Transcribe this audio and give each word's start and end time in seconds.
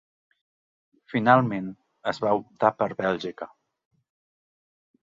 Finalment, 1.13 1.69
es 2.13 2.21
va 2.27 2.35
optar 2.41 2.73
per 2.81 2.91
Bèlgica. 3.05 3.51